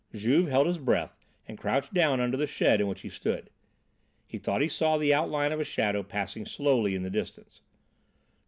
[0.15, 1.15] Juve held his breath
[1.47, 3.51] and crouched down under the shed in which he stood;
[4.25, 7.61] he thought he saw the outline of a shadow passing slowly in the distance.